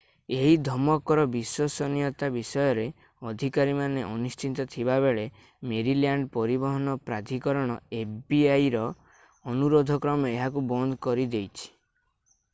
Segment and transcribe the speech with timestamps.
[0.35, 2.85] ଏହି ଧମକର ବିଶ୍ୱସନୀୟତା ବିଷୟରେ
[3.31, 5.25] ଅଧିକାରୀମାନେ ଅନିଶ୍ଚିତ ଥିବାବେଳେ
[5.73, 8.41] ମେରିଲ୍ୟାଣ୍ଡ ପରିବହନ ପ୍ରାଧିକରଣ fbi
[8.77, 8.83] ର
[9.53, 11.71] ଅନୁରୋଧ କ୍ରମେ ଏହାକୁ ବନ୍ଦ କରିଦେଇଛି